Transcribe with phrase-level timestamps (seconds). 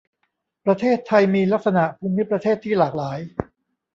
[0.65, 3.19] ประเทศไทยมีลักษณะภูมิประเทศที่หลากหลาย